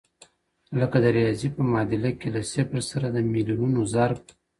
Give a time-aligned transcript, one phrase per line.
[0.79, 4.21] لکه د ریاضي په معادله کې له صفر سره د میلیونونو ضرب